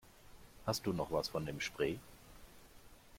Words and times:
Hast 0.65 0.87
du 0.87 0.93
noch 0.93 1.11
was 1.11 1.27
von 1.29 1.45
dem 1.45 1.61
Spray? 1.61 1.99